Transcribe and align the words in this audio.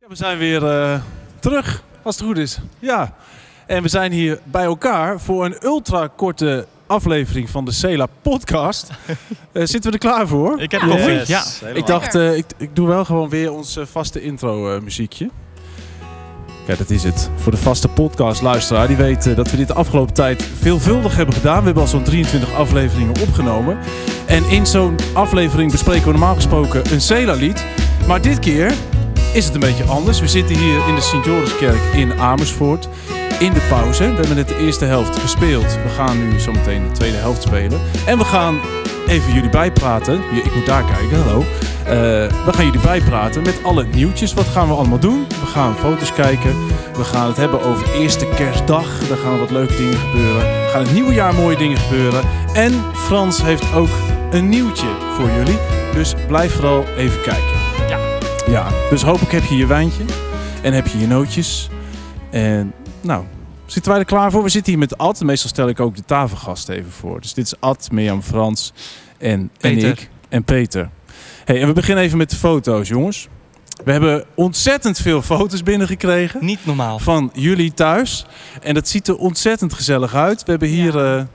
Ja, 0.00 0.08
we 0.08 0.16
zijn 0.16 0.38
weer 0.38 0.66
eh, 0.66 1.00
terug, 1.40 1.82
als 2.02 2.16
het 2.16 2.24
goed 2.24 2.38
is. 2.38 2.58
Ja. 2.78 3.14
En 3.66 3.82
we 3.82 3.88
zijn 3.88 4.12
hier 4.12 4.40
bij 4.44 4.64
elkaar 4.64 5.20
voor 5.20 5.44
een 5.44 5.56
ultra 5.62 6.08
korte 6.16 6.66
aflevering 6.86 7.50
van 7.50 7.64
de 7.64 7.72
Cela 7.72 8.06
podcast. 8.22 8.90
Eh, 9.52 9.62
zitten 9.64 9.90
we 9.90 9.98
er 9.98 10.08
klaar 10.08 10.28
voor? 10.28 10.60
Ik 10.60 10.70
heb 10.70 10.80
koffie. 10.80 11.12
Yes. 11.12 11.28
Ja. 11.28 11.66
Ik 11.74 11.86
dacht, 11.86 12.14
eh, 12.14 12.36
ik, 12.36 12.44
ik 12.56 12.76
doe 12.76 12.88
wel 12.88 13.04
gewoon 13.04 13.28
weer 13.28 13.52
ons 13.52 13.78
vaste 13.82 14.22
intro 14.22 14.74
eh, 14.74 14.80
muziekje. 14.80 15.30
Kijk, 16.66 16.78
dat 16.78 16.90
is 16.90 17.02
het. 17.02 17.30
Voor 17.36 17.52
de 17.52 17.58
vaste 17.58 17.88
podcast 17.88 18.42
luisteraar, 18.42 18.86
die 18.86 18.96
weet 18.96 19.36
dat 19.36 19.50
we 19.50 19.56
dit 19.56 19.68
de 19.68 19.74
afgelopen 19.74 20.14
tijd 20.14 20.42
veelvuldig 20.42 21.16
hebben 21.16 21.34
gedaan. 21.34 21.58
We 21.58 21.64
hebben 21.64 21.82
al 21.82 21.88
zo'n 21.88 22.02
23 22.02 22.54
afleveringen 22.54 23.20
opgenomen. 23.20 23.78
En 24.26 24.44
in 24.44 24.66
zo'n 24.66 24.96
aflevering 25.14 25.70
bespreken 25.70 26.04
we 26.04 26.10
normaal 26.10 26.34
gesproken 26.34 26.92
een 26.92 27.00
Cela-lied. 27.00 27.64
Maar 28.06 28.20
dit 28.20 28.38
keer 28.38 28.74
is 29.32 29.44
het 29.44 29.54
een 29.54 29.60
beetje 29.60 29.84
anders. 29.84 30.20
We 30.20 30.28
zitten 30.28 30.56
hier 30.56 30.88
in 30.88 30.94
de 30.94 31.00
Sint-Joriskerk 31.00 31.80
in 31.94 32.12
Amersfoort. 32.12 32.88
In 33.38 33.52
de 33.52 33.66
pauze. 33.68 34.08
We 34.08 34.14
hebben 34.14 34.36
net 34.36 34.48
de 34.48 34.58
eerste 34.58 34.84
helft 34.84 35.18
gespeeld. 35.18 35.78
We 35.82 35.88
gaan 35.88 36.28
nu 36.28 36.40
zometeen 36.40 36.88
de 36.88 36.92
tweede 36.92 37.16
helft 37.16 37.42
spelen. 37.42 37.80
En 38.06 38.18
we 38.18 38.24
gaan 38.24 38.60
even 39.08 39.32
jullie 39.32 39.50
bijpraten. 39.50 40.14
Ik 40.32 40.54
moet 40.54 40.66
daar 40.66 40.84
kijken, 40.84 41.22
hallo. 41.22 41.38
Eh, 41.84 41.94
we 42.44 42.52
gaan 42.52 42.64
jullie 42.64 42.80
bijpraten 42.80 43.42
met 43.42 43.60
alle 43.62 43.84
nieuwtjes. 43.84 44.34
Wat 44.34 44.46
gaan 44.46 44.68
we 44.68 44.74
allemaal 44.74 44.98
doen? 44.98 45.26
We 45.28 45.46
gaan 45.46 45.76
foto's 45.76 46.12
kijken. 46.12 46.54
We 46.96 47.04
gaan 47.04 47.26
het 47.26 47.36
hebben 47.36 47.62
over 47.62 47.94
eerste 47.94 48.26
kerstdag. 48.26 49.08
Daar 49.08 49.18
gaan 49.18 49.38
wat 49.38 49.50
leuke 49.50 49.76
dingen 49.76 49.98
gebeuren. 49.98 50.42
Er 50.42 50.68
gaan 50.68 50.82
het 50.82 50.92
nieuwe 50.92 51.12
jaar 51.12 51.34
mooie 51.34 51.56
dingen 51.56 51.78
gebeuren. 51.78 52.22
En 52.52 52.72
Frans 52.94 53.42
heeft 53.42 53.74
ook 53.74 53.90
een 54.30 54.48
nieuwtje 54.48 54.88
voor 55.16 55.30
jullie. 55.30 55.58
Dus 55.94 56.14
blijf 56.26 56.54
vooral 56.54 56.84
even 56.96 57.20
kijken. 57.22 57.59
Ja. 58.50 58.68
Dus 58.90 59.02
hopelijk 59.02 59.32
heb 59.32 59.44
je 59.44 59.56
je 59.56 59.66
wijntje. 59.66 60.02
En 60.62 60.72
heb 60.72 60.86
je 60.86 60.98
je 60.98 61.06
nootjes. 61.06 61.68
En 62.30 62.72
nou, 63.00 63.24
zitten 63.66 63.90
wij 63.90 64.00
er 64.00 64.06
klaar 64.06 64.30
voor? 64.30 64.42
We 64.42 64.48
zitten 64.48 64.70
hier 64.72 64.80
met 64.80 64.98
Ad. 64.98 65.20
Meestal 65.20 65.48
stel 65.50 65.68
ik 65.68 65.80
ook 65.80 65.96
de 65.96 66.04
tafelgast 66.04 66.68
even 66.68 66.90
voor. 66.90 67.20
Dus 67.20 67.34
dit 67.34 67.44
is 67.44 67.54
Ad, 67.60 67.88
Mirjam, 67.92 68.22
Frans 68.22 68.72
en, 69.18 69.50
Peter. 69.58 69.84
en 69.84 69.90
ik. 69.92 70.10
En 70.28 70.44
Peter. 70.44 70.90
Hey, 71.44 71.60
en 71.60 71.66
we 71.66 71.72
beginnen 71.72 72.04
even 72.04 72.18
met 72.18 72.30
de 72.30 72.36
foto's, 72.36 72.88
jongens. 72.88 73.28
We 73.84 73.92
hebben 73.92 74.24
ontzettend 74.34 74.98
veel 74.98 75.22
foto's 75.22 75.62
binnengekregen 75.62 76.44
Niet 76.44 76.66
normaal. 76.66 76.98
van 76.98 77.30
jullie 77.34 77.72
thuis. 77.74 78.26
En 78.62 78.74
dat 78.74 78.88
ziet 78.88 79.08
er 79.08 79.16
ontzettend 79.16 79.72
gezellig 79.74 80.14
uit. 80.14 80.42
We 80.44 80.50
hebben 80.50 80.68
hier, 80.68 80.96
Ja. 80.98 81.16
ja, 81.16 81.26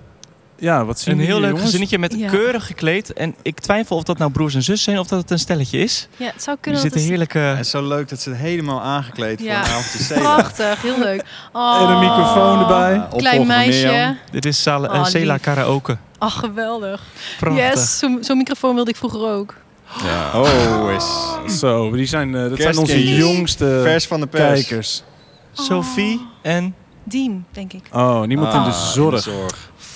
ja 0.58 0.86
wat 0.86 1.00
zien 1.00 1.14
Een 1.20 1.25
heel 1.25 1.36
leuk 1.39 1.45
jongens? 1.45 1.64
gezinnetje 1.66 2.00
met 2.00 2.14
Ja. 2.17 2.30
keurig 2.30 2.66
gekleed. 2.66 3.14
En 3.14 3.36
ik 3.42 3.59
twijfel 3.59 3.95
of 3.95 4.03
dat 4.03 4.17
nou 4.17 4.31
broers 4.31 4.56
en 4.56 4.64
zus 4.64 4.84
zijn 4.84 5.00
of 5.00 5.08
dat 5.08 5.20
het 5.22 5.31
een 5.31 5.39
stelletje 5.39 5.78
is. 5.80 6.08
Ja, 6.17 6.25
het 6.25 6.44
zou 6.44 6.56
Er 6.56 6.61
kunnen 6.61 6.81
zitten 6.81 7.00
dat 7.00 7.09
het- 7.09 7.17
heerlijke... 7.17 7.39
Het 7.39 7.66
is 7.66 7.70
zo 7.70 7.88
leuk 7.88 8.09
dat 8.09 8.20
ze 8.22 8.31
helemaal 8.31 8.81
aangekleed 8.81 9.39
voor 9.39 9.48
Ja. 9.50 9.59
een 9.66 9.72
avondje 9.72 10.03
Cela. 10.03 10.20
Prachtig, 10.36 10.81
heel 10.81 11.00
leuk. 11.00 11.23
Oh, 11.53 11.81
En 11.81 11.89
een 11.89 12.00
microfoon 12.00 12.59
erbij. 12.59 12.95
Opvolger 12.95 13.17
Klein 13.17 13.48
meisje. 13.48 14.17
Dit 14.31 14.45
is 14.45 14.61
Sala, 14.61 14.88
eh, 14.88 15.00
Oh, 15.02 15.08
lief. 15.11 15.42
karaoke. 15.42 15.98
Ach, 16.17 16.39
geweldig. 16.39 17.02
Prachtig. 17.39 17.64
Yes, 17.73 18.00
zo'n 18.00 18.17
zo'n 18.22 18.38
microfoon 18.38 18.76
wilde 18.76 18.89
ik 18.89 18.95
vroeger 18.95 19.28
ook. 19.30 19.53
Ja. 20.03 20.42
Oh, 20.42 20.92
is 21.45 21.59
Zo, 21.59 21.92
die 21.92 22.06
zijn, 22.06 22.36
eh, 22.36 22.50
dat 22.50 22.59
zijn 22.59 22.78
onze 22.78 23.16
jongste 23.16 23.80
vers 23.83 24.08
van 24.08 24.20
de 24.20 24.28
pers. 24.28 24.42
kijkers. 24.67 25.03
Sophie 25.52 26.22
en... 26.42 26.76
Diem, 27.03 27.45
denk 27.52 27.73
ik. 27.73 27.83
Oh, 27.92 28.22
niemand 28.22 28.53
in 28.53 28.64
de 28.64 28.70
Ah, 28.70 28.92
zorg. 28.92 29.28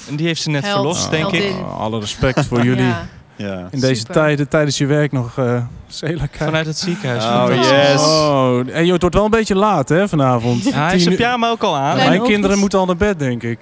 En 0.10 0.16
die 0.16 0.26
heeft 0.28 0.42
ze 0.42 0.50
net 0.50 0.64
Held. 0.64 0.76
verlost, 0.76 1.12
denk 1.12 1.28
ik. 1.32 1.42
Heldin. 1.44 1.60
Oh, 1.64 1.80
alle 1.80 2.00
respect 2.00 2.46
voor 2.46 2.64
jullie 2.70 2.84
Ja. 2.86 3.06
Ja. 3.36 3.68
in 3.72 3.80
deze 3.80 3.96
Super. 3.96 4.14
tijden 4.14 4.48
tijdens 4.48 4.78
je 4.78 4.86
werk 4.86 5.12
nog 5.12 5.38
eh 5.38 5.62
kijken. 6.00 6.30
Vanuit 6.32 6.66
het 6.66 6.78
ziekenhuis. 6.78 7.24
Oh, 7.24 7.56
yes. 7.56 8.02
Oh, 8.02 8.58
en 8.76 8.84
joh, 8.84 8.92
het 8.94 9.02
wordt 9.02 9.16
wel 9.16 9.26
een 9.26 9.32
beetje 9.32 9.56
laat 9.56 9.90
hè, 9.90 10.08
vanavond. 10.08 10.64
Ja, 10.64 10.72
hij 10.72 10.82
heeft 10.82 10.92
Tien 10.94 11.02
zijn 11.02 11.16
pyjama 11.16 11.50
ook 11.50 11.64
al 11.64 11.76
aan. 11.78 11.96
Mijn 11.96 12.24
kinderen 12.24 12.60
moeten 12.60 12.80
al 12.80 12.86
naar 12.86 12.98
bed, 12.98 13.20
denk 13.20 13.44
ik. 13.44 13.60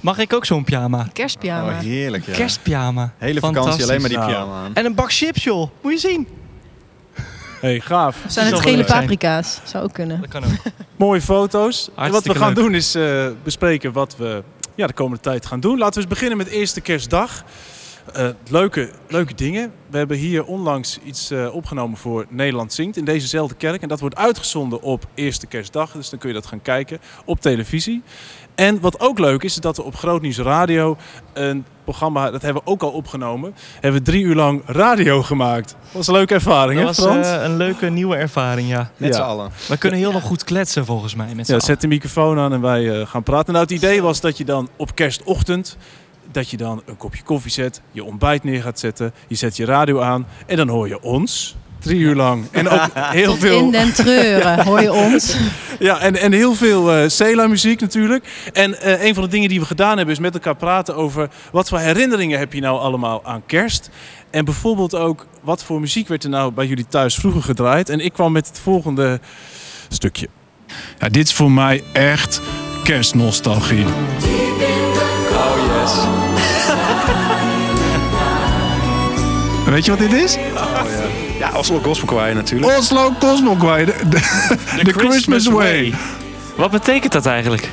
Mag 0.00 0.18
ik 0.18 0.32
ook 0.32 0.44
zo'n 0.44 0.64
pyjama? 0.64 1.06
Kerstpyjama. 1.12 1.70
Oh, 1.72 1.78
heerlijk, 1.78 2.26
ja. 2.26 2.32
Kerstpyjama. 2.32 3.12
Hele 3.18 3.40
vakantie 3.40 3.82
alleen 3.82 4.00
maar 4.00 4.08
die 4.08 4.18
Nou. 4.18 4.30
pyjama 4.30 4.52
aan. 4.64 4.70
En 4.74 4.84
een 4.84 4.94
bak 4.94 5.12
chips, 5.12 5.44
joh. 5.44 5.70
Moet 5.82 5.92
je 5.92 5.98
zien. 5.98 6.28
hey, 7.60 7.80
gaaf. 7.80 8.16
Of 8.26 8.32
zijn 8.32 8.46
het 8.46 8.60
gele 8.60 8.84
paprika's? 8.84 9.60
Zou 9.64 9.84
ook 9.84 9.92
kunnen. 9.92 10.20
Dat 10.20 10.30
kan 10.30 10.44
ook. 10.44 10.50
Mooie 10.96 11.20
foto's. 11.20 11.88
En 11.96 12.12
wat 12.12 12.24
we 12.24 12.34
gaan 12.34 12.46
leuk. 12.46 12.56
doen 12.56 12.74
is 12.74 12.94
eh, 12.94 13.26
bespreken 13.42 13.92
wat 13.92 14.16
we 14.16 14.42
ja, 14.74 14.86
de 14.86 14.92
komende 14.92 15.22
tijd 15.22 15.46
gaan 15.46 15.60
doen. 15.60 15.78
Laten 15.78 15.94
we 15.94 16.00
eens 16.00 16.08
beginnen 16.08 16.38
met 16.38 16.46
eerste 16.46 16.80
kerstdag. 16.80 17.44
Eh, 18.12 18.28
leuke, 18.50 18.90
leuke 19.08 19.34
dingen. 19.34 19.72
We 19.90 19.98
hebben 19.98 20.16
hier 20.16 20.44
onlangs 20.44 20.98
iets 21.04 21.30
eh, 21.30 21.54
opgenomen 21.54 21.96
voor 21.98 22.26
Nederland 22.28 22.72
Zingt 22.72 22.96
in 22.96 23.04
dezezelfde 23.04 23.54
kerk. 23.54 23.82
En 23.82 23.88
dat 23.88 24.00
wordt 24.00 24.16
uitgezonden 24.16 24.82
op 24.82 25.06
eerste 25.14 25.46
kerstdag. 25.46 25.92
Dus 25.92 26.10
dan 26.10 26.18
kun 26.18 26.28
je 26.28 26.34
dat 26.34 26.46
gaan 26.46 26.62
kijken 26.62 26.98
op 27.24 27.40
televisie. 27.40 28.02
En 28.54 28.80
wat 28.80 29.00
ook 29.00 29.18
leuk 29.18 29.42
is, 29.42 29.54
is 29.54 29.60
dat 29.60 29.76
we 29.76 29.82
op 29.82 29.96
Grootnieuws 29.96 30.38
Radio 30.38 30.96
een 31.32 31.64
programma, 31.84 32.30
dat 32.30 32.42
hebben 32.42 32.62
we 32.64 32.70
ook 32.70 32.82
al 32.82 32.90
opgenomen, 32.90 33.54
hebben 33.80 34.00
we 34.00 34.06
drie 34.06 34.22
uur 34.24 34.34
lang 34.34 34.62
radio 34.66 35.22
gemaakt. 35.22 35.68
Dat 35.82 35.92
was 35.92 36.06
een 36.06 36.14
leuke 36.14 36.34
ervaring, 36.34 36.80
Dat 36.80 36.96
hè 36.96 37.02
was 37.04 37.12
Frans? 37.12 37.26
eh, 37.28 37.42
een 37.42 37.56
leuke 37.56 37.86
nieuwe 37.90 38.16
ervaring, 38.16 38.68
ja. 38.68 38.90
Met 38.96 39.08
Ja. 39.08 39.14
z'n 39.16 39.22
allen. 39.22 39.50
We 39.68 39.78
kunnen 39.78 39.98
heel 39.98 40.08
Ja. 40.08 40.14
nog 40.14 40.22
goed 40.24 40.44
kletsen, 40.44 40.84
volgens 40.84 41.14
mij, 41.14 41.26
met 41.34 41.34
z'n 41.46 41.52
Ja, 41.52 41.58
allen. 41.58 41.60
zet 41.66 41.80
de 41.80 41.86
microfoon 41.88 42.38
aan 42.38 42.52
en 42.52 42.60
wij 42.60 43.06
gaan 43.06 43.22
praten. 43.22 43.52
Nou, 43.52 43.64
het 43.64 43.74
idee 43.74 44.02
was 44.02 44.20
dat 44.20 44.38
je 44.38 44.44
dan 44.44 44.68
op 44.76 44.94
kerstochtend... 44.94 45.76
dat 46.32 46.50
je 46.50 46.56
dan 46.56 46.82
een 46.86 46.96
kopje 46.96 47.22
koffie 47.22 47.50
zet, 47.50 47.80
je 47.92 48.04
ontbijt 48.04 48.44
neer 48.44 48.62
gaat 48.62 48.78
zetten... 48.78 49.14
je 49.28 49.34
zet 49.34 49.56
je 49.56 49.64
radio 49.64 50.00
aan 50.00 50.26
en 50.46 50.56
dan 50.56 50.68
hoor 50.68 50.88
je 50.88 51.02
ons... 51.02 51.56
Drie 51.84 51.98
uur 51.98 52.14
lang. 52.14 52.44
En 52.50 52.68
ook 52.68 52.88
heel 53.20 53.30
Tot 53.30 53.38
veel, 53.38 53.58
in 53.58 53.70
den 53.70 53.92
treuren, 53.92 54.64
hoor 54.64 54.80
je 54.80 54.92
ons. 54.92 55.36
ja, 55.78 55.98
en, 55.98 56.16
en 56.16 56.32
heel 56.32 56.54
veel 56.54 56.92
eh 56.92 57.08
Cela-muziek 57.08 57.80
natuurlijk. 57.80 58.24
En 58.52 58.80
eh, 58.80 59.04
een 59.04 59.14
van 59.14 59.22
de 59.22 59.28
dingen 59.28 59.48
die 59.48 59.60
we 59.60 59.66
gedaan 59.66 59.96
hebben... 59.96 60.14
is 60.14 60.20
met 60.20 60.34
elkaar 60.34 60.56
praten 60.56 60.96
over... 60.96 61.28
wat 61.52 61.68
voor 61.68 61.78
herinneringen 61.78 62.38
heb 62.38 62.52
je 62.52 62.60
nou 62.60 62.78
allemaal 62.78 63.24
aan 63.24 63.42
kerst? 63.46 63.90
En 64.30 64.44
bijvoorbeeld 64.44 64.94
ook... 64.94 65.26
wat 65.42 65.64
voor 65.64 65.80
muziek 65.80 66.08
werd 66.08 66.24
er 66.24 66.30
nou 66.30 66.52
bij 66.52 66.66
jullie 66.66 66.86
thuis 66.86 67.14
vroeger 67.14 67.42
gedraaid? 67.42 67.88
En 67.88 68.00
ik 68.00 68.12
kwam 68.12 68.32
met 68.32 68.46
het 68.46 68.58
volgende 68.58 69.20
stukje. 69.88 70.28
Ja, 70.98 71.08
dit 71.08 71.26
is 71.26 71.34
voor 71.34 71.52
mij 71.52 71.82
echt 71.92 72.40
kerstnostalgie. 72.84 73.84
Oh, 75.84 75.90
yes. 75.90 75.92
Weet 79.74 79.84
je 79.84 79.90
wat 79.90 80.00
dit 80.00 80.12
is? 80.12 80.36
Ja, 81.38 81.50
Oslo 81.56 81.80
Gospel 81.82 82.08
Choir 82.08 82.34
natuurlijk. 82.34 82.78
Oslo 82.78 83.12
Cosmo 83.18 83.54
Choir. 83.58 83.86
De, 83.86 83.94
de- 84.08 84.84
de 84.84 84.92
Christmas 84.92 85.46
Way. 85.46 85.94
Wat 86.56 86.70
betekent 86.70 87.12
dat 87.12 87.26
eigenlijk? 87.26 87.68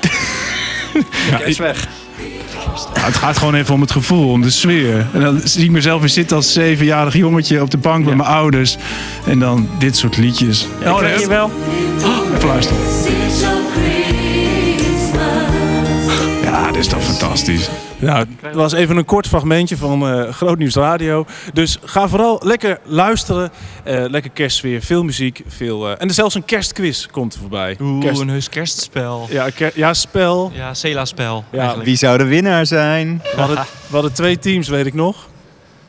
Ja, 1.30 1.36
Kerst 1.36 1.58
weg. 1.58 1.86
Nou, 2.94 3.06
het 3.06 3.16
gaat 3.16 3.38
gewoon 3.38 3.54
even 3.54 3.74
om 3.74 3.80
het 3.80 3.90
gevoel, 3.90 4.30
om 4.30 4.42
de 4.42 4.50
sfeer. 4.50 5.06
En 5.12 5.20
dan 5.20 5.40
zie 5.44 5.64
ik 5.64 5.70
mezelf 5.70 6.00
weer 6.00 6.08
zitten 6.08 6.36
als 6.36 6.52
zevenjarig 6.52 7.14
jongetje 7.14 7.62
op 7.62 7.70
de 7.70 7.76
bank 7.78 8.04
met 8.04 8.16
mijn 8.16 8.28
ouders. 8.28 8.76
En 9.26 9.38
dan 9.38 9.68
dit 9.78 9.96
soort 9.96 10.16
liedjes. 10.16 10.66
Ja, 10.82 10.92
oh, 10.92 10.98
ken 10.98 11.20
je 11.20 11.28
wel? 11.28 11.50
Even 12.36 12.48
luisteren. 12.48 12.80
Is 16.80 16.86
toch 16.88 17.02
fantastisch. 17.04 17.68
Nou, 17.98 18.26
het 18.42 18.54
was 18.54 18.72
even 18.72 18.96
een 18.96 19.04
kort 19.04 19.26
fragmentje 19.26 19.76
van 19.76 20.08
eh 20.08 20.32
Groot 20.32 20.58
Nieuws 20.58 20.74
Radio. 20.74 21.26
Dus 21.52 21.78
ga 21.84 22.08
vooral 22.08 22.40
lekker 22.44 22.78
luisteren. 22.84 23.50
Eh, 23.84 24.04
lekker 24.08 24.30
kerstsfeer, 24.30 24.82
veel 24.82 25.02
muziek. 25.04 25.42
Veel, 25.46 25.86
eh, 25.90 25.94
en 25.98 26.08
er 26.08 26.14
zelfs 26.14 26.34
een 26.34 26.44
kerstquiz 26.44 27.06
komt 27.06 27.34
er 27.34 27.40
voorbij. 27.40 27.76
Oeh, 27.80 28.00
Kerst- 28.04 28.20
een 28.20 28.28
heus 28.28 28.48
kerstspel. 28.48 29.26
ja, 29.30 29.50
ker- 29.54 29.72
ja, 29.74 29.94
spel. 29.94 30.52
Ja, 30.54 30.74
Cela-spel. 30.74 31.44
Ja, 31.50 31.58
eigenlijk. 31.58 31.88
Wie 31.88 31.96
zou 31.96 32.18
de 32.18 32.24
winnaar 32.24 32.66
zijn? 32.66 33.20
We 33.34 33.40
hadden, 33.40 33.56
we 33.86 33.92
hadden 33.92 34.12
twee 34.12 34.38
teams, 34.38 34.68
weet 34.68 34.86
ik 34.86 34.94
nog. 34.94 35.28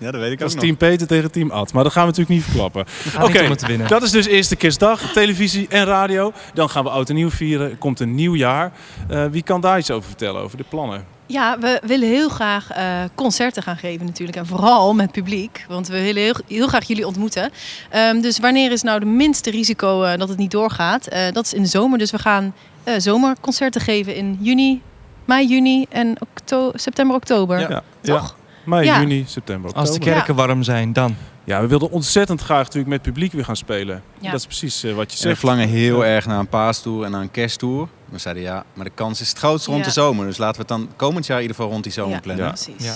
Ja, 0.01 0.11
dat 0.11 0.21
weet 0.21 0.31
ik 0.31 0.39
Dat 0.39 0.47
ook 0.47 0.53
nog. 0.53 0.63
team 0.63 0.77
Peter 0.77 1.07
tegen 1.07 1.31
team 1.31 1.51
Ad. 1.51 1.73
Maar 1.73 1.83
dat 1.83 1.91
gaan 1.91 2.01
we 2.01 2.07
natuurlijk 2.09 2.35
niet 2.35 2.43
verklappen. 2.45 2.85
Oké. 3.21 3.87
Dat 3.87 4.03
is 4.03 4.11
dus 4.11 4.25
eerste 4.25 4.55
kerstdag, 4.55 5.11
televisie 5.11 5.67
en 5.69 5.85
radio. 5.85 6.33
Dan 6.53 6.69
gaan 6.69 6.83
we 6.83 6.89
oud 6.89 7.09
en 7.09 7.15
nieuw 7.15 7.29
vieren. 7.29 7.69
Er 7.69 7.75
komt 7.77 7.99
een 7.99 8.15
nieuw 8.15 8.35
jaar. 8.35 8.71
Eh, 9.09 9.25
wie 9.31 9.43
kan 9.43 9.61
daar 9.61 9.77
iets 9.77 9.91
over 9.91 10.07
vertellen, 10.07 10.41
over 10.41 10.57
de 10.57 10.65
plannen? 10.69 11.05
Ja, 11.25 11.59
we 11.59 11.81
willen 11.85 12.07
heel 12.07 12.29
graag 12.29 12.71
eh, 12.71 12.85
concerten 13.15 13.63
gaan 13.63 13.77
geven 13.77 14.05
natuurlijk. 14.05 14.37
En 14.37 14.45
vooral 14.45 14.93
met 14.93 15.11
publiek. 15.11 15.65
Want 15.67 15.87
we 15.87 16.01
willen 16.01 16.21
heel, 16.23 16.35
heel 16.47 16.67
graag 16.67 16.87
jullie 16.87 17.07
ontmoeten. 17.07 17.51
Ehm, 17.89 18.21
dus 18.21 18.39
wanneer 18.39 18.71
is 18.71 18.81
nou 18.81 18.99
de 18.99 19.05
minste 19.05 19.49
risico 19.51 20.03
eh, 20.03 20.17
dat 20.17 20.29
het 20.29 20.37
niet 20.37 20.51
doorgaat? 20.51 21.07
Eh, 21.07 21.31
dat 21.31 21.45
is 21.45 21.53
in 21.53 21.61
de 21.61 21.67
zomer. 21.67 21.97
Dus 21.97 22.11
we 22.11 22.19
gaan 22.19 22.53
eh, 22.83 22.93
zomerconcerten 22.97 23.81
geven 23.81 24.15
in 24.15 24.37
juni, 24.41 24.81
mei, 25.25 25.47
juni 25.47 25.85
en 25.89 26.15
okto- 26.19 26.71
september, 26.73 27.15
oktober. 27.15 27.59
Ja, 27.59 27.83
Toch? 28.01 28.35
Mei, 28.63 28.85
Ja. 28.85 28.99
juni, 28.99 29.23
september, 29.27 29.69
oktober. 29.69 29.89
Als 29.89 29.99
de 29.99 30.05
kerken 30.05 30.35
warm 30.35 30.63
zijn, 30.63 30.93
dan. 30.93 31.15
Ja, 31.43 31.61
we 31.61 31.67
wilden 31.67 31.91
ontzettend 31.91 32.41
graag 32.41 32.63
natuurlijk 32.63 32.87
met 32.87 33.01
publiek 33.01 33.31
weer 33.31 33.45
gaan 33.45 33.55
spelen. 33.55 34.03
Ja. 34.19 34.31
Dat 34.31 34.39
is 34.39 34.45
precies 34.45 34.83
eh, 34.83 34.93
wat 34.93 35.05
je 35.11 35.17
En 35.17 35.21
we 35.21 35.27
zegt. 35.27 35.39
verlangen 35.39 35.67
heel 35.67 36.05
erg 36.05 36.25
naar 36.25 36.39
een 36.39 36.47
paastoer 36.47 37.05
en 37.05 37.11
naar 37.11 37.21
een 37.21 37.31
kersttour. 37.31 37.87
We 38.09 38.17
zeiden 38.17 38.43
ja, 38.43 38.63
maar 38.73 38.85
de 38.85 38.91
kans 38.95 39.21
is 39.21 39.29
het 39.29 39.37
grootst 39.37 39.65
rond 39.65 39.79
Ja. 39.79 39.83
de 39.85 39.91
zomer. 39.91 40.25
Dus 40.25 40.37
laten 40.37 40.55
we 40.55 40.59
het 40.59 40.67
dan 40.67 40.89
komend 40.95 41.25
jaar 41.25 41.35
in 41.37 41.41
ieder 41.41 41.55
geval 41.57 41.71
rond 41.71 41.83
die 41.83 41.93
zomer 41.93 42.13
Ja, 42.15 42.19
plannen. 42.19 42.45
Ja. 42.45 42.51
precies. 42.51 42.85
Ja. 42.85 42.93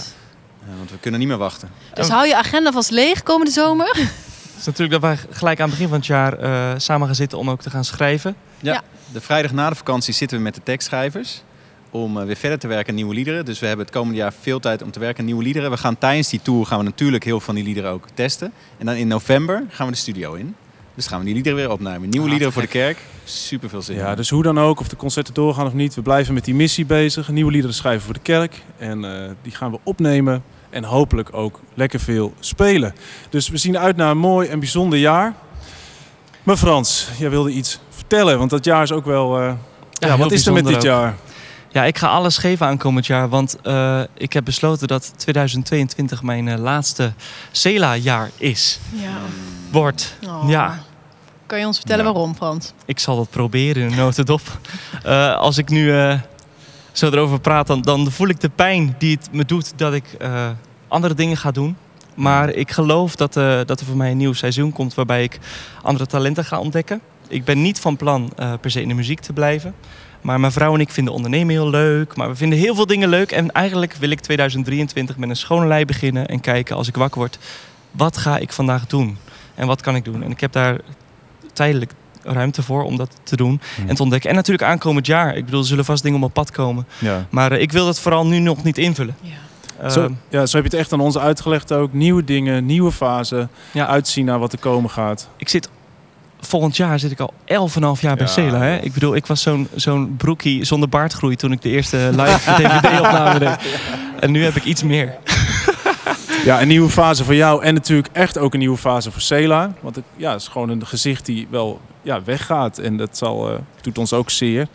Want 0.78 0.92
we 0.92 0.98
kunnen 1.00 1.20
niet 1.20 1.30
meer 1.30 1.38
wachten. 1.38 1.70
Dus 1.94 2.10
hou 2.10 2.28
je 2.28 2.36
agenda 2.36 2.72
vast 2.72 2.92
leeg 2.92 3.24
komende 3.24 3.52
zomer. 3.52 3.98
is 4.60 4.66
natuurlijk 4.66 4.92
dat 4.92 5.02
wij 5.02 5.18
gelijk 5.30 5.60
aan 5.60 5.66
het 5.70 5.74
begin 5.76 5.90
van 5.90 5.98
het 5.98 6.08
jaar 6.08 6.34
eh, 6.40 6.74
samen 6.78 7.06
gaan 7.08 7.16
zitten 7.16 7.38
om 7.38 7.50
ook 7.50 7.62
te 7.62 7.70
gaan 7.70 7.86
schrijven. 7.86 8.36
De 9.12 9.22
vrijdag 9.22 9.52
na 9.52 9.70
de 9.70 9.76
vakantie 9.76 10.14
zitten 10.14 10.38
we 10.38 10.44
met 10.44 10.56
de 10.56 10.62
tekstschrijvers. 10.64 11.42
Om 11.96 12.20
eh, 12.20 12.26
weer 12.26 12.36
verder 12.36 12.60
te 12.60 12.68
werken 12.68 12.90
aan 12.90 12.96
nieuwe 12.96 13.14
liederen. 13.14 13.46
Dus 13.46 13.60
we 13.60 13.68
hebben 13.68 13.86
het 13.86 13.96
komende 13.96 14.18
jaar 14.18 14.34
veel 14.42 14.60
tijd 14.60 14.82
om 14.82 14.92
te 14.92 15.00
werken 15.00 15.20
aan 15.20 15.26
nieuwe 15.26 15.44
liederen. 15.44 15.72
We 15.72 15.78
gaan 15.78 15.98
tijdens 15.98 16.30
die 16.30 16.40
tour 16.44 16.66
gaan 16.66 16.78
we 16.78 16.84
natuurlijk 16.84 17.24
heel 17.24 17.36
veel 17.36 17.46
van 17.46 17.56
die 17.56 17.64
liederen 17.64 17.92
ook 17.92 18.06
testen. 18.14 18.52
En 18.78 18.86
dan 18.86 18.96
in 18.96 19.08
november 19.08 19.64
gaan 19.70 19.86
we 19.86 19.92
de 19.92 19.98
studio 19.98 20.34
in. 20.34 20.56
Dus 20.96 21.08
gaan 21.08 21.20
we 21.20 21.26
die 21.26 21.34
liederen 21.34 21.58
weer 21.58 21.72
opnemen. 21.72 22.10
Nieuwe 22.10 22.26
Ah, 22.26 22.30
liederen 22.32 22.54
voor 22.54 22.62
de 22.62 22.68
kerk. 22.68 22.98
Super 23.24 23.70
veel 23.70 23.82
zin 23.82 23.96
Ja, 23.96 24.10
in. 24.10 24.16
dus 24.16 24.30
hoe 24.30 24.44
dan 24.44 24.60
ook, 24.60 24.80
of 24.80 24.88
de 24.88 24.96
concerten 24.96 25.34
doorgaan 25.34 25.66
of 25.66 25.74
niet, 25.74 25.94
we 25.96 26.02
blijven 26.02 26.34
met 26.34 26.46
die 26.46 26.56
missie 26.56 26.86
bezig. 26.86 27.30
Nieuwe 27.30 27.52
liederen 27.52 27.76
schrijven 27.76 28.02
voor 28.06 28.14
de 28.14 28.20
kerk. 28.20 28.62
En 28.78 29.06
eh, 29.06 29.30
die 29.42 29.52
gaan 29.52 29.72
we 29.72 29.80
opnemen 29.84 30.44
en 30.70 30.84
hopelijk 30.84 31.30
ook 31.34 31.60
lekker 31.74 32.00
veel 32.00 32.34
spelen. 32.40 32.96
Dus 33.30 33.50
we 33.50 33.58
zien 33.58 33.78
uit 33.78 33.96
naar 33.96 34.12
een 34.12 34.18
mooi 34.18 34.48
en 34.50 34.60
bijzonder 34.60 35.00
jaar. 35.00 35.34
Maar 36.44 36.58
Frans, 36.58 37.08
jij 37.20 37.30
wilde 37.30 37.52
iets 37.52 37.80
vertellen, 37.90 38.38
want 38.38 38.50
dat 38.50 38.66
jaar 38.66 38.84
is 38.84 38.92
ook 38.92 39.06
wel... 39.06 39.40
eh, 39.40 39.54
ja, 39.92 40.18
wat 40.18 40.32
is 40.32 40.46
er 40.46 40.54
met 40.54 40.66
dit 40.66 40.76
ook. 40.76 40.82
jaar? 40.82 41.16
Ja, 41.76 41.84
ik 41.84 41.98
ga 41.98 42.08
alles 42.08 42.38
geven 42.38 42.66
aankomend 42.66 43.06
jaar, 43.06 43.30
want 43.30 43.62
eh, 43.62 44.02
ik 44.14 44.34
heb 44.34 44.46
besloten 44.46 44.88
dat 44.88 45.14
2022 45.18 46.22
mijn 46.24 46.48
eh, 46.48 46.58
laatste 46.58 47.14
CELA-jaar 47.52 48.30
is. 48.38 48.80
Ja. 48.92 49.18
Wordt. 49.72 50.16
Oh. 50.28 50.50
Ja. 50.50 50.80
Kan 51.46 51.60
je 51.60 51.66
ons 51.66 51.78
vertellen 51.78 52.06
Ja. 52.06 52.12
waarom, 52.12 52.36
Frans? 52.36 52.74
Ik 52.86 53.00
zal 53.00 53.16
dat 53.16 53.30
proberen 53.30 53.82
in 53.84 53.92
een 53.92 53.98
notendop. 53.98 54.42
Eh, 55.04 55.36
als 55.36 55.58
ik 55.58 55.70
nu 55.70 55.92
eh, 55.98 56.20
zo 56.92 57.10
erover 57.10 57.40
praat, 57.40 57.68
dan, 57.68 57.82
dan 57.82 58.12
voel 58.12 58.28
ik 58.28 58.40
de 58.40 58.50
pijn 58.50 58.96
die 58.98 59.16
het 59.16 59.30
me 59.32 59.46
doet 59.46 59.78
dat 59.78 59.94
ik 59.94 60.06
eh, 60.20 60.50
andere 60.88 61.14
dingen 61.14 61.38
ga 61.38 61.52
doen. 61.52 61.78
Maar 62.14 62.50
ik 62.50 62.72
geloof 62.72 63.16
dat, 63.16 63.38
eh, 63.38 63.60
dat 63.66 63.80
er 63.80 63.86
voor 63.86 63.98
mij 63.98 64.12
een 64.12 64.18
nieuw 64.18 64.34
seizoen 64.34 64.72
komt 64.72 64.94
waarbij 64.94 65.24
ik 65.24 65.40
andere 65.82 66.06
talenten 66.06 66.46
ga 66.46 66.60
ontdekken. 66.60 67.02
Ik 67.28 67.44
ben 67.44 67.62
niet 67.62 67.80
van 67.80 67.98
plan 67.98 68.32
eh, 68.36 68.54
per 68.62 68.72
se 68.72 68.82
in 68.82 68.88
de 68.88 68.94
muziek 68.94 69.20
te 69.20 69.34
blijven. 69.34 69.76
Maar 70.22 70.40
mijn 70.40 70.52
vrouw 70.52 70.74
en 70.74 70.80
ik 70.80 70.90
vinden 70.90 71.14
ondernemen 71.14 71.54
heel 71.54 71.70
leuk. 71.70 72.16
Maar 72.16 72.30
we 72.30 72.36
vinden 72.36 72.60
heel 72.60 72.76
veel 72.76 72.86
dingen 72.86 73.10
leuk. 73.10 73.32
En 73.32 73.52
eigenlijk 73.52 73.96
wil 73.96 74.10
ik 74.10 74.20
2023 74.20 75.18
met 75.18 75.30
een 75.30 75.36
schone 75.36 75.68
lei 75.68 75.86
beginnen. 75.86 76.28
En 76.28 76.40
kijken 76.40 76.76
als 76.76 76.88
ik 76.88 76.96
wakker 76.96 77.20
word. 77.20 77.40
Wat 77.92 78.18
ga 78.18 78.38
ik 78.38 78.52
vandaag 78.52 78.88
doen? 78.88 79.18
En 79.56 79.68
wat 79.68 79.82
kan 79.82 79.96
ik 79.96 80.06
doen? 80.06 80.24
En 80.24 80.32
ik 80.32 80.40
heb 80.40 80.52
daar 80.52 80.78
tijdelijk 81.54 81.92
ruimte 82.24 82.64
voor 82.64 82.84
om 82.84 82.98
dat 82.98 83.18
te 83.24 83.36
doen 83.36 83.62
Hmm. 83.76 83.90
en 83.90 83.96
te 83.96 84.02
ontdekken. 84.04 84.30
En 84.30 84.36
natuurlijk 84.36 84.70
aankomend 84.70 85.06
jaar. 85.06 85.36
Ik 85.36 85.46
bedoel, 85.46 85.60
er 85.60 85.66
zullen 85.66 85.86
vast 85.86 86.02
dingen 86.04 86.16
op 86.16 86.22
mijn 86.34 86.46
pad 86.46 86.52
komen. 86.56 86.88
Ja. 87.00 87.26
Maar 87.30 87.52
eh, 87.52 87.62
ik 87.62 87.72
wil 87.72 87.86
dat 87.86 88.00
vooral 88.00 88.26
nu 88.28 88.40
nog 88.40 88.64
niet 88.64 88.78
invullen. 88.78 89.16
Ja. 89.22 89.90
Zo, 89.90 90.04
Ehm, 90.04 90.14
ja, 90.30 90.46
zo 90.46 90.56
heb 90.58 90.66
je 90.66 90.72
het 90.72 90.80
echt 90.80 90.94
aan 90.94 91.00
ons 91.00 91.18
uitgelegd 91.18 91.72
ook. 91.74 91.94
Nieuwe 91.94 92.24
dingen, 92.24 92.66
nieuwe 92.66 92.92
fase. 92.92 93.48
Ja. 93.72 93.88
Uitzien 93.88 94.26
naar 94.26 94.40
wat 94.40 94.54
er 94.54 94.60
komen 94.60 94.90
gaat. 94.90 95.30
ik 95.38 95.50
zit... 95.50 95.70
Volgend 96.46 96.78
jaar 96.78 97.00
zit 97.00 97.12
ik 97.12 97.20
al 97.20 97.34
11,5 97.46 97.46
jaar 98.00 98.16
bij 98.16 98.26
Ja, 98.26 98.32
Cela. 98.32 98.60
Hè? 98.60 98.78
Ik 98.78 98.94
bedoel, 98.94 99.16
ik 99.16 99.26
was 99.26 99.42
zo'n 99.42 99.68
zo'n 99.76 100.16
broekie 100.18 100.64
zonder 100.64 100.90
baardgroei 100.90 101.36
toen 101.36 101.52
ik 101.52 101.62
de 101.62 101.70
eerste 101.70 102.10
live 102.12 102.52
DVD-opname 102.58 103.40
deed. 103.40 103.58
En 104.20 104.32
nu 104.32 104.44
heb 104.44 104.56
ik 104.56 104.64
iets 104.64 104.84
meer. 104.84 105.16
Ja, 106.46 106.62
een 106.62 106.68
nieuwe 106.68 106.90
fase 106.90 107.24
voor 107.24 107.36
jou 107.36 107.64
en 107.64 107.74
natuurlijk 107.74 108.10
echt 108.12 108.38
ook 108.38 108.54
een 108.54 108.60
nieuwe 108.60 108.78
fase 108.78 109.12
voor 109.12 109.22
Cela. 109.22 109.74
Want 109.80 109.96
het 109.96 110.06
ja, 110.16 110.36
is 110.36 110.48
gewoon 110.48 110.70
een 110.70 110.86
gezicht 110.86 111.26
die 111.26 111.48
wel 111.50 111.80
ja, 112.02 112.24
weggaat 112.24 112.78
en 112.78 112.98
dat 112.98 113.18
zal, 113.18 113.50
eh, 113.50 113.56
doet 113.82 113.98
ons 113.98 114.14
ook 114.14 114.30
zeer. 114.30 114.68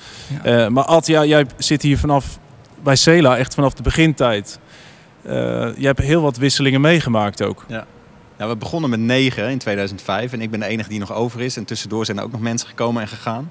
Ja. 0.43 0.65
Eh, 0.65 0.69
maar 0.69 0.85
Ad, 0.85 1.07
ja, 1.07 1.25
jij 1.25 1.47
zit 1.57 1.83
hier 1.83 1.99
vanaf 1.99 2.39
bij 2.83 2.97
Cela 2.97 3.37
echt 3.37 3.55
vanaf 3.55 3.75
de 3.75 3.83
begintijd. 3.83 4.59
Eh 5.23 5.33
je 5.77 5.87
hebt 5.87 6.01
heel 6.01 6.23
wat 6.23 6.37
wisselingen 6.37 6.81
meegemaakt 6.81 7.43
ook. 7.43 7.65
Nou, 8.41 8.53
we 8.53 8.59
begonnen 8.59 8.91
met 8.91 9.01
negen 9.01 9.51
in 9.51 9.59
2005 9.59 10.33
en 10.33 10.41
ik 10.41 10.51
ben 10.51 10.61
de 10.61 10.67
enige 10.67 10.89
die 10.89 10.99
nog 10.99 11.13
over 11.13 11.41
is. 11.41 11.57
En 11.57 11.65
tussendoor 11.65 12.05
zijn 12.05 12.19
er 12.19 12.25
ook 12.25 12.33
nog 12.33 12.41
mensen 12.41 12.69
gekomen 12.69 13.03
en 13.03 13.09
gegaan. 13.09 13.51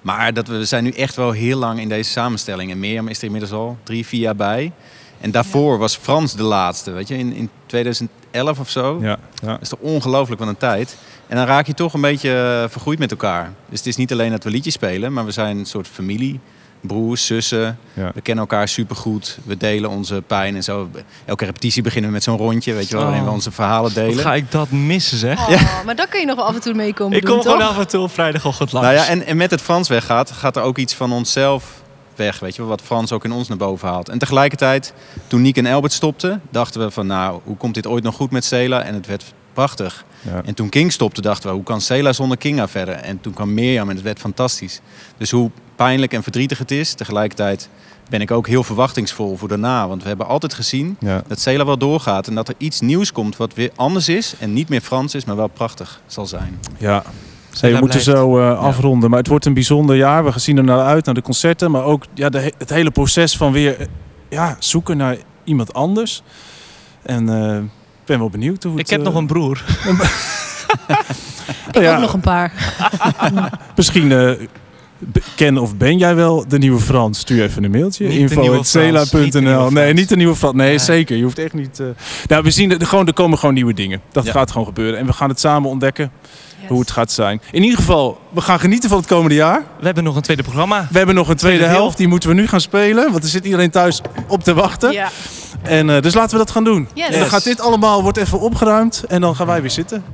Maar 0.00 0.34
dat 0.34 0.48
we, 0.48 0.56
we 0.56 0.64
zijn 0.64 0.84
nu 0.84 0.90
echt 0.90 1.16
wel 1.16 1.30
heel 1.30 1.58
lang 1.58 1.80
in 1.80 1.88
deze 1.88 2.10
samenstelling. 2.10 2.70
En 2.70 2.78
Mirjam 2.78 3.08
is 3.08 3.18
er 3.18 3.24
inmiddels 3.24 3.52
al 3.52 3.78
drie, 3.82 4.06
vier 4.06 4.20
jaar 4.20 4.36
bij. 4.36 4.72
En 5.20 5.30
daarvoor 5.30 5.78
was 5.78 5.96
Frans 5.96 6.34
de 6.34 6.42
laatste, 6.42 6.90
weet 6.90 7.08
je, 7.08 7.16
in, 7.16 7.32
in 7.32 7.50
2011 7.66 8.58
of 8.58 8.70
zo. 8.70 8.98
Ja, 9.00 9.18
ja. 9.34 9.52
Dat 9.52 9.60
is 9.60 9.68
toch 9.68 9.78
ongelooflijk 9.78 10.40
van 10.40 10.48
een 10.48 10.56
tijd. 10.56 10.96
En 11.26 11.36
dan 11.36 11.46
raak 11.46 11.66
je 11.66 11.74
toch 11.74 11.94
een 11.94 12.00
beetje 12.00 12.62
eh, 12.62 12.70
vergroeid 12.70 12.98
met 12.98 13.10
elkaar. 13.10 13.52
Dus 13.68 13.78
het 13.78 13.88
is 13.88 13.96
niet 13.96 14.12
alleen 14.12 14.30
dat 14.30 14.44
we 14.44 14.50
liedjes 14.50 14.74
spelen, 14.74 15.12
maar 15.12 15.24
we 15.24 15.30
zijn 15.30 15.58
een 15.58 15.66
soort 15.66 15.88
familie. 15.88 16.40
Broers, 16.80 17.26
zussen. 17.26 17.78
Ja. 17.94 18.10
We 18.14 18.20
kennen 18.20 18.44
elkaar 18.48 18.68
supergoed. 18.68 19.38
We 19.44 19.56
delen 19.56 19.90
onze 19.90 20.22
pijn 20.26 20.56
en 20.56 20.62
zo. 20.64 20.90
Elke 21.24 21.44
repetitie 21.44 21.82
beginnen 21.82 22.08
we 22.10 22.14
met 22.16 22.24
zo'n 22.24 22.36
rondje, 22.36 22.72
weet 22.74 22.88
je 22.88 22.94
wel, 22.94 23.04
waarin 23.04 23.22
we 23.22 23.28
Oh. 23.28 23.34
onze 23.34 23.50
verhalen 23.50 23.82
Wat 23.82 23.94
delen. 23.94 24.18
ga 24.24 24.34
ik 24.34 24.50
dat 24.50 24.70
missen, 24.70 25.18
zeg. 25.18 25.48
Oh, 25.48 25.84
Maar 25.84 25.96
dan 25.96 26.06
kun 26.08 26.20
je 26.20 26.26
nog 26.26 26.36
wel 26.36 26.44
af 26.44 26.54
en 26.54 26.60
toe 26.60 26.74
meekomen 26.74 27.16
Ik 27.16 27.26
doen, 27.26 27.34
kom 27.34 27.42
gewoon 27.50 27.68
af 27.68 27.78
en 27.78 27.88
toe 27.88 28.00
op 28.02 28.12
vrijdagochtend 28.12 28.72
langs. 28.72 28.88
Nou 28.88 29.00
ja, 29.00 29.06
en, 29.06 29.26
en 29.26 29.36
met 29.36 29.50
het 29.50 29.60
Frans 29.62 29.88
weggaat, 29.88 30.30
gaat 30.30 30.56
er 30.56 30.62
ook 30.62 30.78
iets 30.78 30.94
van 30.94 31.12
onszelf 31.12 31.82
weg, 32.16 32.38
weet 32.38 32.54
je 32.54 32.60
wel, 32.60 32.70
wat 32.70 32.80
Frans 32.82 33.12
ook 33.12 33.24
in 33.24 33.32
ons 33.32 33.48
naar 33.48 33.56
boven 33.56 33.88
haalt. 33.88 34.08
En 34.08 34.18
tegelijkertijd, 34.18 34.92
toen 35.26 35.42
Niek 35.42 35.56
en 35.56 35.66
Albert 35.66 35.92
stopten, 35.92 36.42
dachten 36.50 36.80
we 36.80 36.90
van, 36.90 37.06
nou, 37.06 37.40
hoe 37.44 37.56
komt 37.56 37.74
dit 37.74 37.86
ooit 37.86 38.04
nog 38.04 38.14
goed 38.14 38.30
met 38.30 38.44
Cela? 38.44 38.82
En 38.82 38.94
het 38.94 39.06
werd 39.06 39.24
prachtig. 39.62 40.04
Ja. 40.22 40.42
En 40.44 40.54
toen 40.54 40.68
King 40.68 40.92
stopte, 40.92 41.20
dachten 41.20 41.48
we, 41.48 41.54
hoe 41.54 41.64
kan 41.64 41.80
Cela 41.80 42.12
zonder 42.12 42.36
Kinga 42.38 42.68
verder? 42.68 42.94
En 42.94 43.20
toen 43.20 43.32
kwam 43.32 43.54
Mirjam 43.54 43.88
en 43.88 43.94
het 43.94 44.04
werd 44.04 44.18
fantastisch. 44.18 44.80
Dus 45.16 45.30
hoe 45.30 45.50
pijnlijk 45.76 46.12
en 46.12 46.22
verdrietig 46.22 46.58
het 46.58 46.70
is, 46.70 46.94
tegelijkertijd 46.94 47.68
ben 48.10 48.20
ik 48.20 48.30
ook 48.30 48.46
heel 48.46 48.62
verwachtingsvol 48.62 49.36
voor 49.36 49.48
daarna. 49.48 49.88
Want 49.88 50.02
we 50.02 50.08
hebben 50.08 50.26
altijd 50.26 50.54
gezien 50.54 50.96
Ja. 51.00 51.22
dat 51.26 51.40
Cela 51.40 51.64
wel 51.64 51.78
doorgaat 51.78 52.26
en 52.26 52.34
dat 52.34 52.48
er 52.48 52.54
iets 52.58 52.80
nieuws 52.80 53.12
komt 53.12 53.36
wat 53.36 53.54
weer 53.54 53.70
anders 53.76 54.08
is 54.08 54.34
en 54.38 54.52
niet 54.52 54.68
meer 54.68 54.80
Frans 54.80 55.14
is, 55.14 55.24
maar 55.24 55.36
wel 55.36 55.48
prachtig 55.48 56.00
zal 56.06 56.26
zijn. 56.26 56.58
ja. 56.78 57.02
Hey, 57.60 57.72
we 57.72 57.78
moeten 57.78 58.00
blijft. 58.02 58.20
zo 58.20 58.38
eh, 58.38 58.58
afronden, 58.58 59.10
maar 59.10 59.18
het 59.18 59.28
wordt 59.28 59.44
een 59.46 59.54
bijzonder 59.54 59.96
jaar. 59.96 60.24
We 60.24 60.38
zien 60.38 60.56
er 60.56 60.64
naar 60.64 60.80
uit, 60.84 61.04
naar 61.04 61.14
de 61.14 61.22
concerten, 61.22 61.70
maar 61.70 61.82
ook 61.84 62.04
ja, 62.14 62.28
de, 62.28 62.38
he- 62.38 62.52
het 62.58 62.70
hele 62.70 62.90
proces 62.90 63.36
van 63.36 63.52
weer 63.52 63.80
eh, 63.80 63.86
ja, 64.28 64.56
zoeken 64.58 64.96
naar 64.96 65.16
iemand 65.44 65.74
anders. 65.74 66.22
En 67.02 67.28
eh, 67.28 67.58
ben 68.08 68.18
wel 68.18 68.30
benieuwd 68.30 68.62
hoe 68.62 68.72
het... 68.72 68.80
Ik 68.80 68.90
heb 68.90 68.98
eh, 69.00 69.06
nog 69.06 69.14
een 69.14 69.26
broer. 69.26 69.64
Ik 71.72 71.80
ja. 71.82 71.94
ook 71.94 72.00
nog 72.00 72.12
een 72.12 72.20
paar. 72.20 72.52
Misschien 73.76 74.12
eh, 74.12 74.30
ken 75.36 75.58
of 75.58 75.76
ben 75.76 75.98
jij 75.98 76.14
wel 76.14 76.44
de 76.48 76.58
nieuwe 76.58 76.80
Frans? 76.80 77.18
Stuur 77.18 77.42
even 77.42 77.64
een 77.64 77.70
mailtje. 77.70 78.04
De 78.04 78.10
de 78.10 78.18
Info.cela.nl 78.18 79.70
Nee, 79.70 79.92
niet 79.92 80.08
de 80.08 80.16
nieuwe 80.16 80.34
Frans. 80.34 80.54
Nee, 80.54 80.78
zeker. 80.78 81.16
Je 81.16 81.22
hoeft 81.22 81.38
echt 81.38 81.52
niet... 81.54 81.80
eh 81.80 81.86
Nou, 82.26 82.42
we 82.42 82.50
zien 82.50 82.70
er, 82.80 82.86
gewoon, 82.86 83.06
er 83.06 83.12
komen 83.12 83.38
gewoon 83.38 83.54
nieuwe 83.54 83.74
dingen. 83.74 84.00
Dat 84.12 84.24
Ja. 84.24 84.32
gaat 84.32 84.50
gewoon 84.50 84.66
gebeuren. 84.66 84.98
En 84.98 85.06
we 85.06 85.12
gaan 85.12 85.28
het 85.28 85.40
samen 85.40 85.70
ontdekken 85.70 86.10
Yes. 86.60 86.68
hoe 86.68 86.80
het 86.80 86.90
gaat 86.90 87.12
zijn. 87.12 87.40
In 87.50 87.62
ieder 87.62 87.78
geval, 87.78 88.20
we 88.30 88.40
gaan 88.40 88.60
genieten 88.60 88.88
van 88.88 88.98
het 88.98 89.06
komende 89.06 89.34
jaar. 89.34 89.62
We 89.78 89.84
hebben 89.86 90.04
nog 90.04 90.16
een 90.16 90.22
tweede 90.22 90.42
programma. 90.42 90.86
We 90.90 90.96
hebben 90.98 91.14
nog 91.14 91.28
een 91.28 91.36
tweede, 91.36 91.58
Tweede 91.58 91.76
helft. 91.76 91.96
Die 91.96 92.08
moeten 92.08 92.28
we 92.28 92.34
nu 92.34 92.46
gaan 92.46 92.60
spelen. 92.60 93.10
Want 93.12 93.22
er 93.24 93.28
zit 93.30 93.44
iedereen 93.44 93.70
thuis 93.70 94.00
op 94.26 94.42
te 94.44 94.54
wachten. 94.54 94.92
Ja. 94.92 95.08
En, 95.62 95.90
eh, 95.90 96.02
dus 96.02 96.14
laten 96.14 96.30
we 96.30 96.44
dat 96.44 96.50
gaan 96.50 96.64
doen. 96.64 96.88
Yes. 96.94 97.08
En 97.08 97.18
dan 97.18 97.28
gaat 97.28 97.44
dit 97.44 97.60
allemaal, 97.60 98.02
wordt 98.02 98.18
even 98.18 98.40
opgeruimd. 98.40 99.04
En 99.08 99.20
dan 99.20 99.36
gaan 99.36 99.46
wij 99.46 99.60
weer 99.60 99.70
zitten. 99.70 100.04